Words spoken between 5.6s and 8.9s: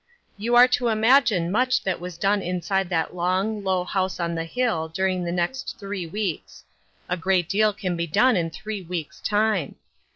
three weeks. A great deal can be done in thi ee